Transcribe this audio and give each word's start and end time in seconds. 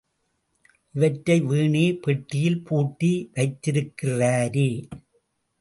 இவற்றை 0.95 1.41
வீணே 1.41 1.83
பெட்டியில் 2.01 2.59
பூட்டி 2.63 3.11
வைத்திருக்கிறாரே! 3.33 4.69